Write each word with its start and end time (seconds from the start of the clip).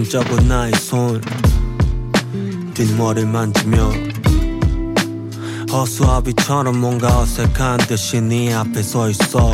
조심쩍은 0.00 0.48
나의 0.48 0.72
손. 0.74 1.20
뒷머리를 2.74 3.28
만지며 3.28 3.92
허수아비처럼 5.70 6.80
뭔가 6.80 7.20
어색한 7.20 7.78
듯이 7.86 8.20
네 8.20 8.52
앞에 8.54 8.82
서 8.82 9.10
있어. 9.10 9.52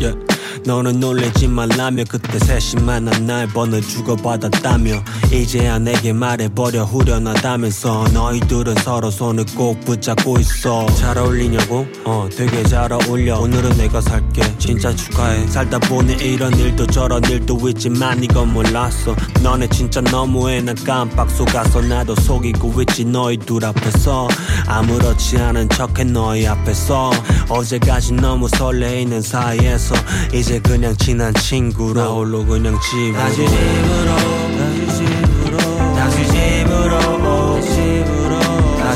Yeah. 0.00 0.18
너는 0.64 1.00
놀래지 1.00 1.48
말라며 1.48 2.04
그때 2.08 2.38
셋이 2.38 2.82
만난 2.82 3.26
날 3.26 3.46
번호 3.48 3.80
주고받았다며 3.80 5.02
이제야 5.30 5.78
내게 5.78 6.12
말해버려 6.12 6.84
후련하다면서. 6.84 8.08
너희들은 8.14 8.76
서로 8.76 9.10
손을 9.10 9.44
꼭 9.56 9.78
붙잡고 9.80 10.38
있어. 10.38 10.86
잘 10.94 11.18
어울리냐고? 11.18 11.86
어 12.04 12.28
되게 12.34 12.62
잘 12.62 12.90
어울려. 12.92 13.38
오늘은 13.38 13.76
내가 13.76 14.00
살게. 14.00 14.42
진짜 14.58 14.94
축하해. 14.94 15.46
살다 15.46 15.78
보니 15.80 16.14
이런 16.14 16.52
일도 16.58 16.86
저런 16.86 17.22
일도 17.24 17.58
있지만 17.68 18.22
이건 18.24 18.54
몰랐어. 18.54 19.14
너네 19.42 19.68
진짜 19.68 20.00
너무해. 20.00 20.62
난 20.62 20.74
깜빡 20.76 21.30
속아서 21.30 21.82
나도 21.82 22.14
속이고 22.14 22.80
있지 22.82 23.04
너희 23.04 23.36
둘 23.36 23.64
앞에서. 23.66 24.28
아무렇지 24.66 25.36
않은 25.36 25.68
척해 25.68 26.04
너희 26.04 26.46
앞에서. 26.46 27.10
어제까지 27.50 28.14
너무 28.14 28.48
설레이는 28.48 29.20
사이에서 29.20 29.94
이제 30.32 30.58
그냥 30.58 30.96
친한 30.96 31.34
친구로. 31.34 32.00
나 32.00 32.08
홀로 32.08 32.44
그냥 32.46 32.78
집으로 32.80 34.47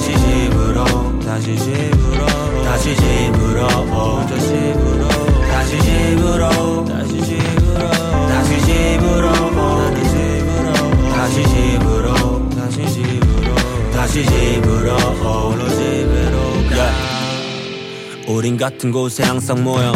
다시 0.02 0.16
집으로 0.16 1.18
다시 1.20 1.57
집으로 1.57 2.24
다시 2.64 2.96
집으로 2.96 2.96
다시 2.96 2.96
집으로 2.96 3.66
혼자 3.66 4.38
집으로 4.38 5.09
다시 5.48 5.78
집으로 5.81 6.85
다시 6.85 7.20
집으로 8.61 9.33
다시 9.70 10.12
집으로 10.12 10.83
다시 11.12 11.42
집으로 11.42 12.48
다시 12.50 12.87
집으로 12.87 13.55
다시 13.92 14.24
집으로 14.26 14.96
홀로 14.96 15.68
집으로 15.68 16.38
가 16.70 16.90
우린 18.28 18.57
같은 18.57 18.90
곳에 18.90 19.22
항상 19.22 19.62
모여 19.62 19.92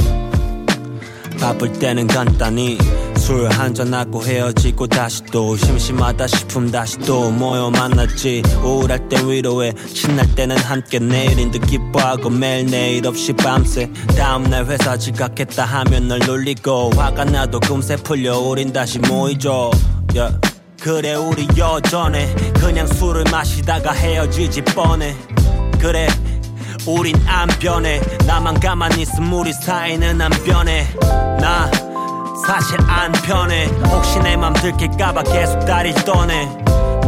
바쁠 1.40 1.72
때는 1.72 2.06
간단히 2.06 2.78
술 3.26 3.50
한잔하고 3.50 4.22
헤어지고 4.22 4.86
다시 4.86 5.20
또 5.32 5.56
심심하다 5.56 6.28
싶음 6.28 6.70
다시 6.70 6.96
또 6.98 7.28
모여 7.28 7.70
만났지. 7.70 8.40
우울할 8.62 9.08
땐 9.08 9.28
위로해. 9.28 9.72
신날 9.88 10.32
때는 10.36 10.56
함께 10.56 11.00
내일인 11.00 11.50
듯 11.50 11.58
기뻐하고 11.66 12.30
매일 12.30 12.66
내일 12.66 13.04
없이 13.04 13.32
밤새. 13.32 13.90
다음날 14.16 14.66
회사 14.66 14.96
지각했다 14.96 15.64
하면 15.64 16.06
널 16.06 16.20
놀리고 16.20 16.92
화가 16.94 17.24
나도 17.24 17.58
금세 17.58 17.96
풀려 17.96 18.38
우린 18.38 18.72
다시 18.72 19.00
모이죠. 19.00 19.72
yeah. 20.14 20.38
그래 20.80 21.14
우리 21.14 21.48
여전해. 21.58 22.32
그냥 22.60 22.86
술을 22.86 23.24
마시다가 23.32 23.90
헤어지지 23.90 24.62
뻔해. 24.66 25.16
그래 25.80 26.06
우린 26.86 27.16
안 27.26 27.48
변해. 27.58 28.00
나만 28.24 28.60
가만히 28.60 29.02
있음 29.02 29.32
우리 29.32 29.52
사이는 29.52 30.20
안 30.20 30.30
변해. 30.44 30.86
나 31.40 31.68
사실 32.46 32.78
안 32.88 33.12
편해 33.12 33.66
혹시 33.90 34.18
내 34.20 34.36
맘 34.36 34.52
들킬까봐 34.54 35.22
계속 35.24 35.58
다리 35.64 35.92
떠네 35.94 36.46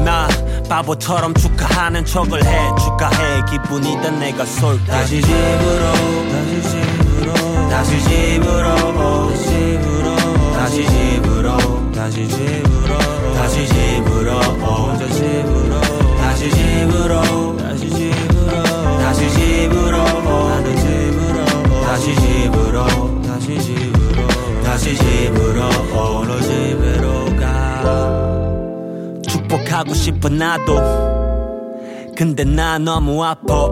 나 0.05 0.29
바보처럼 0.69 1.35
축하하는 1.35 2.05
척을 2.05 2.45
해 2.45 2.59
축하해 2.81 3.43
기분이다 3.51 4.11
내가 4.13 4.45
쏠게 4.45 4.85
다시 4.87 5.21
집으로 5.23 5.93
다시 6.31 6.63
집으로 6.63 7.69
다시 7.71 8.01
집으로 8.03 8.77
다시 10.55 10.87
집으로 10.87 11.93
다시 11.95 12.29
집으로 12.29 12.99
다시 13.35 13.67
집으로 13.69 14.41
혼자 14.41 15.07
집으로 15.09 15.81
다시 16.19 16.51
집으로 16.51 17.57
다시 17.57 17.91
집으로 17.91 18.99
다시 18.99 19.31
집으로 19.31 19.99
나는 20.03 20.77
집으로 20.77 21.45
다시 21.85 22.15
집으로 22.15 22.15
다시 22.15 22.15
집으로 22.17 23.18
다시 24.79 24.95
집으로 24.95 25.69
홀로 25.69 26.41
집으로 26.41 27.25
가? 27.35 27.83
축복하고 29.29 29.93
싶어 29.93 30.29
나도. 30.29 30.77
근데 32.17 32.45
나 32.45 32.79
너무 32.79 33.25
아파. 33.25 33.69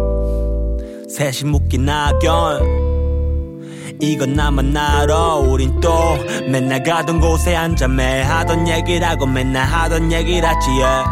셋이 1.09 1.49
묶인 1.49 1.85
낙연. 1.85 3.61
이건 4.01 4.33
나만 4.33 4.77
알아. 4.77 5.37
우린 5.37 5.79
또 5.79 6.17
맨날 6.51 6.83
가던 6.83 7.21
곳에 7.21 7.55
앉아 7.55 7.87
매일 7.87 8.25
하던 8.25 8.67
얘기라고 8.67 9.27
맨날 9.27 9.65
하던 9.65 10.11
얘기라지 10.11 10.71
yeah. 10.71 11.09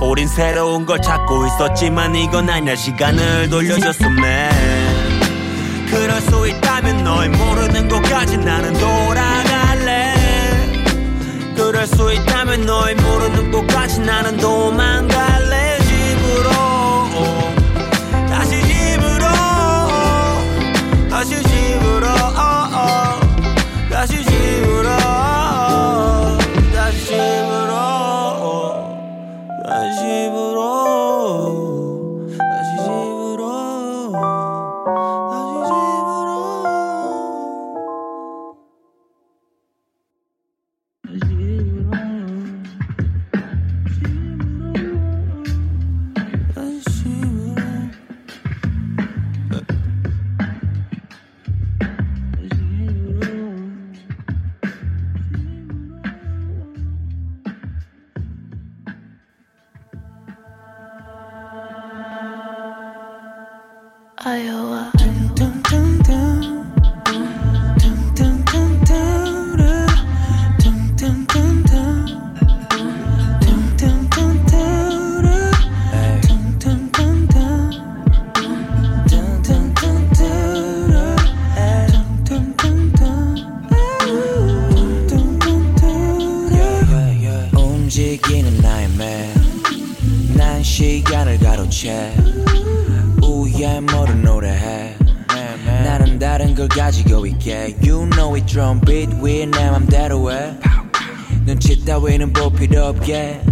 우린 0.00 0.26
새로운 0.26 0.86
걸 0.86 1.02
찾고 1.02 1.44
있었지만 1.44 2.16
이건 2.16 2.48
아니야 2.48 2.74
시간을 2.74 3.50
man 3.52 4.87
그럴 5.90 6.20
수 6.20 6.46
있다면 6.46 7.02
너의 7.02 7.28
모르는 7.30 7.88
곳까지 7.88 8.36
나는 8.38 8.72
돌아갈래. 8.74 10.14
그럴 11.56 11.86
수 11.86 12.12
있다면 12.12 12.66
너의 12.66 12.94
모르는 12.94 13.50
곳까지 13.50 14.00
나는 14.00 14.36
도망갈래. 14.36 15.78
집으로. 15.80 16.50
다시 18.28 18.62
집으로. 18.62 19.26
다시 21.10 21.42
집으로. 21.42 22.06
다시 23.90 24.24
집으로 24.24 24.57
눈치 101.68 101.84
따위는 101.84 102.32
볼 102.32 102.50
필요 102.50 102.86
없게. 102.86 103.42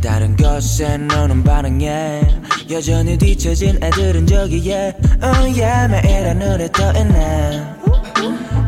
다른 0.00 0.34
것에 0.34 0.96
너는 0.96 1.44
반응해. 1.44 2.22
여전히 2.70 3.18
뒤처진 3.18 3.78
애들은 3.82 4.26
저기에. 4.26 4.96
Oh 5.22 5.60
yeah 5.60 5.86
매일 5.86 6.26
하늘에 6.26 6.72
떠있네. 6.72 7.62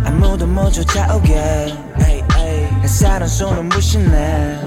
아무도 0.05 0.47
못 0.47 0.71
쫓아오게. 0.73 1.75
햇살은 2.83 3.29
손을 3.29 3.63
무시네 3.63 4.59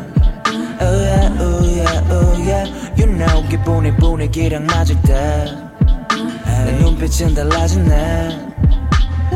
Oh 0.81 0.85
yeah, 0.85 1.39
oh 1.39 1.63
yeah, 1.67 2.11
oh 2.11 2.49
yeah. 2.49 2.65
You 2.97 3.05
know 3.05 3.47
기분이 3.47 3.95
분위기랑 3.97 4.65
맞을 4.65 4.99
때내 5.03 6.79
눈빛은 6.79 7.35
달라지네. 7.35 8.39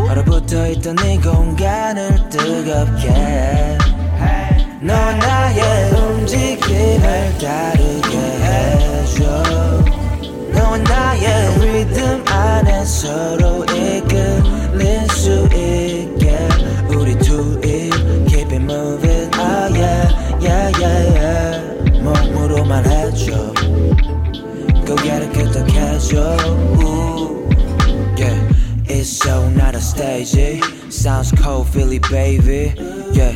얼어붙어 0.10 0.68
있던 0.70 0.98
이 1.06 1.18
공간을 1.22 2.30
뜨겁게 2.30 3.79
너 4.82 4.94
나의 4.94 5.92
움직임을 5.92 7.38
다르게 7.38 8.18
해줘 8.18 9.84
너와 10.54 10.78
나의 10.78 11.60
리듬 11.60 12.24
안에 12.26 12.86
서로 12.86 13.66
이끌릴 13.66 15.06
수 15.10 15.44
있게 15.48 16.48
우리 16.96 17.18
둘이 17.18 17.90
keep 18.30 18.54
it 18.54 18.64
moving 18.64 19.30
oh 19.38 19.70
yeah 19.76 20.08
yeah 20.42 20.72
yeah 20.80 21.20
yeah 21.20 22.02
몸으로만 22.02 22.86
해줘 22.86 23.54
고개를 24.88 25.30
끄덕여줘 25.34 26.38
Ooh, 26.80 27.50
yeah. 28.18 28.50
It's 28.88 29.10
so 29.10 29.50
not 29.50 29.76
a 29.76 29.82
stage 29.82 30.79
Sounds 30.90 31.32
cold 31.34 31.68
Philly 31.70 32.00
baby 32.10 32.74
Yeah 33.14 33.36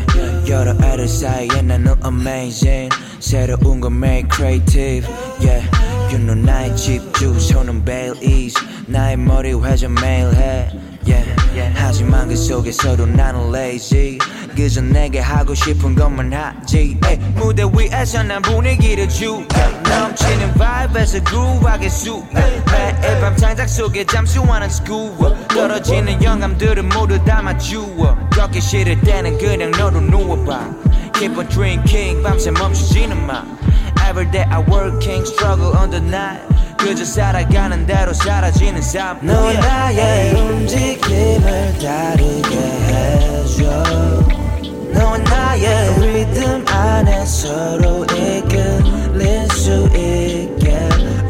여러 0.50 0.72
애들 0.72 1.08
사이에 1.08 1.62
나는 1.62 1.96
amazing 2.04 2.90
새로운 3.20 3.80
건 3.80 4.00
매일 4.00 4.28
creative 4.32 5.08
Yeah 5.40 5.83
You 6.14 6.22
know 6.22 6.40
나의 6.40 6.78
집중 6.78 7.40
손은 7.40 7.84
Baileys 7.86 8.54
나의 8.86 9.18
머리 9.18 9.52
회전 9.52 9.96
매일 9.96 10.32
해. 10.36 10.70
Yeah, 11.08 11.26
yeah. 11.56 11.74
하지만 11.76 12.28
그 12.28 12.36
속에서도 12.36 13.08
나는 13.08 13.50
lazy. 13.50 14.20
그저 14.56 14.82
내게 14.82 15.20
하고 15.20 15.56
싶은 15.56 15.96
것만 15.96 16.32
하지. 16.32 17.00
에이, 17.04 17.18
무대 17.34 17.64
위에서 17.64 18.22
난 18.22 18.44
분위기를 18.44 19.10
주 19.10 19.44
넘치는 19.90 20.54
vibe에서 20.54 21.20
groov하게 21.24 21.90
수 21.90 22.24
매일 22.32 23.20
밤 23.20 23.36
창작 23.36 23.68
속에 23.68 24.06
잠수하는 24.06 24.68
school 24.68 25.36
떨어지는 25.48 26.22
영감들은 26.22 26.90
모두 26.90 27.18
담아주어. 27.26 28.30
걷기 28.30 28.62
싫을 28.62 29.02
때는 29.02 29.40
그냥 29.40 29.72
너로 29.72 30.00
누워봐. 30.00 30.76
Keep 31.16 31.38
on 31.38 31.50
drinking 31.50 32.22
밤새 32.22 32.52
멈추지는 32.52 33.26
마 33.26 33.44
Everyday 34.14 34.44
I 34.44 34.60
working 34.70 35.26
struggle 35.26 35.76
on 35.76 35.90
the 35.90 36.00
night 36.00 36.46
그저 36.78 37.04
살아가는 37.04 37.84
대로 37.88 38.14
사라지는 38.14 38.80
삶 38.84 39.18
넌 39.24 39.56
나의 39.60 40.36
움직임을 40.36 41.80
다르게 41.80 42.56
해줘 42.94 43.84
넌 44.94 45.24
나의 45.24 46.00
리듬 46.00 46.64
안에 46.68 47.26
서로 47.26 48.06
이끌릴 48.06 49.48
수 49.50 49.88
있게 49.88 50.78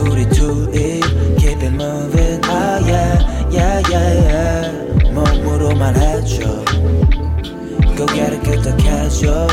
우리 0.01 0.27
둘이 0.27 0.99
keep 1.39 1.63
it 1.63 1.73
moving 1.73 2.41
oh 2.49 2.83
yeah 2.83 3.25
yeah 3.49 3.81
yeah 3.93 4.27
yeah 4.27 5.13
몸으로만 5.13 5.95
해줘 5.95 6.65
고개를 7.97 8.41
끄덕여줘 8.41 9.47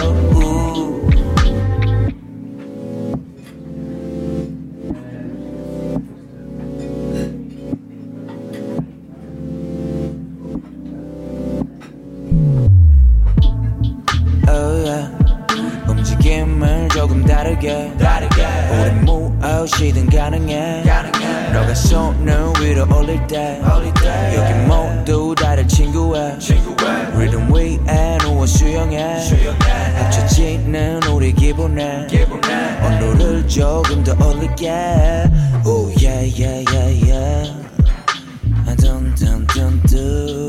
다르게, 17.30 17.92
다르게. 17.96 18.44
우리 18.72 18.90
무엇이든 19.04 20.10
가능해, 20.10 20.82
가능해. 20.82 21.52
너가 21.52 21.74
손을 21.74 22.52
위로 22.60 22.84
올릴 22.94 23.24
때, 23.28 23.60
올릴 23.72 23.94
때. 23.94 24.34
여기 24.36 24.52
모두 24.66 25.34
다를 25.36 25.66
친구야. 25.68 26.36
리듬 27.16 27.54
위에 27.54 28.18
누워 28.18 28.44
수영해, 28.46 29.20
수영해. 29.20 29.58
합쳐지는 29.96 31.04
우리 31.04 31.32
기분에, 31.32 32.06
기분에. 32.08 32.50
온도를 32.82 33.46
조금 33.46 34.02
더 34.02 34.12
올릴게 34.26 34.70
Ooh 35.66 35.92
yeah 36.02 36.24
yeah 36.34 36.64
yeah 36.72 37.10
yeah 37.10 37.52
Dun 38.64 39.14
dun 39.14 39.14
dun 39.14 39.46
dun 39.46 39.82
dun 39.86 40.39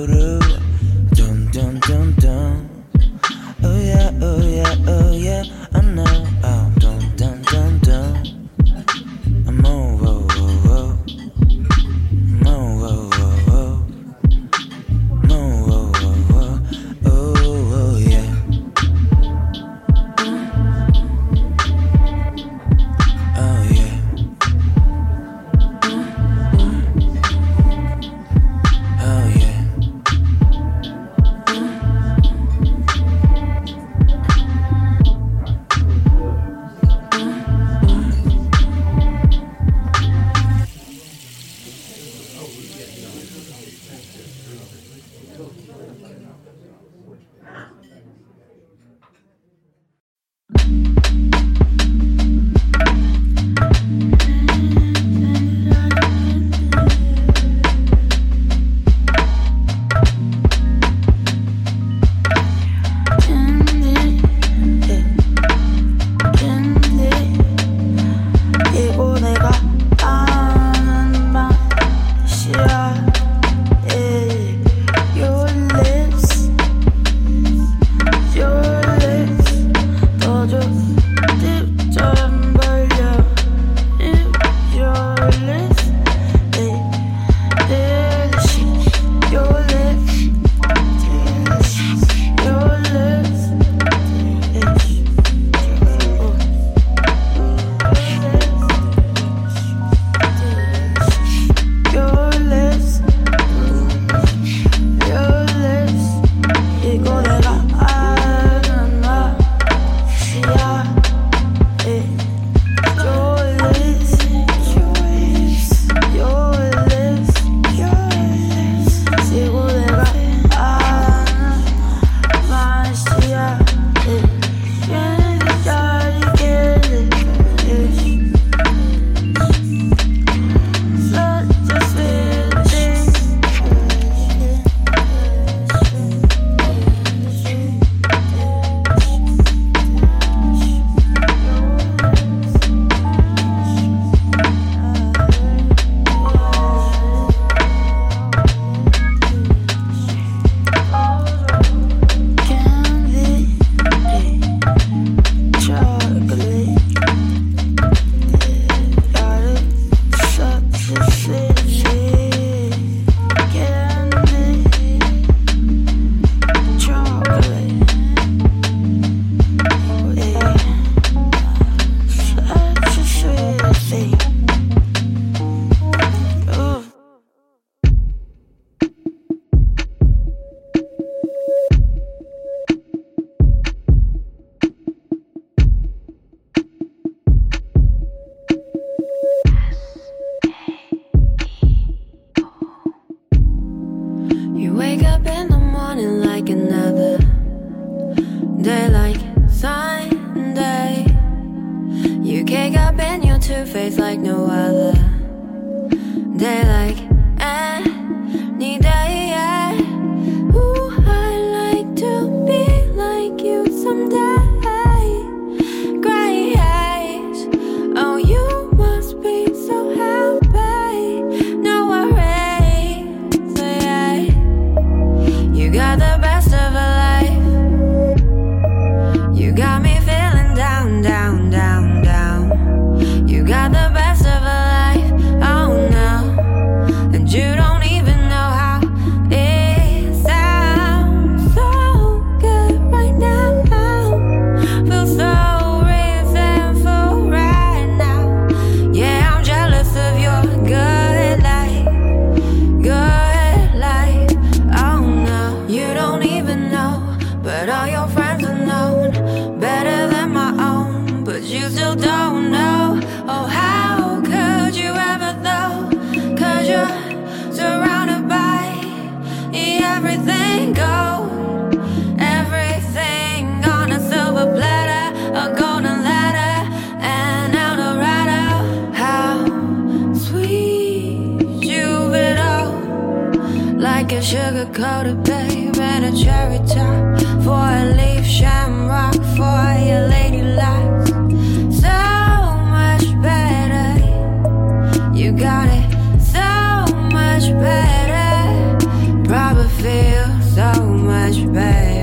feel 299.81 300.41
so 300.53 300.83
much 300.83 301.51
better 301.51 302.00